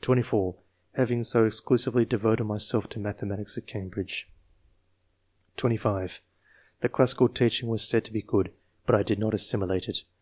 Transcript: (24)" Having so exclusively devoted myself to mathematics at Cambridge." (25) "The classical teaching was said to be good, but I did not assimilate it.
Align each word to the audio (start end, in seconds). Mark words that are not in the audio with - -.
(24)" 0.00 0.54
Having 0.96 1.24
so 1.24 1.44
exclusively 1.44 2.06
devoted 2.06 2.44
myself 2.44 2.88
to 2.88 2.98
mathematics 2.98 3.58
at 3.58 3.66
Cambridge." 3.66 4.26
(25) 5.58 6.22
"The 6.80 6.88
classical 6.88 7.28
teaching 7.28 7.68
was 7.68 7.86
said 7.86 8.02
to 8.06 8.12
be 8.14 8.22
good, 8.22 8.50
but 8.86 8.94
I 8.94 9.02
did 9.02 9.18
not 9.18 9.34
assimilate 9.34 9.86
it. 9.86 10.04